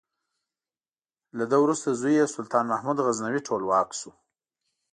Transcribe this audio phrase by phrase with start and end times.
[1.37, 4.11] له ده وروسته زوی یې سلطان محمود غزنوي ټولواک شو.